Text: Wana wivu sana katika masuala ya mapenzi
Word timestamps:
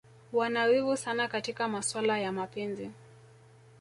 Wana 0.33 0.63
wivu 0.65 0.97
sana 0.97 1.27
katika 1.27 1.67
masuala 1.67 2.19
ya 2.19 2.31
mapenzi 2.31 2.91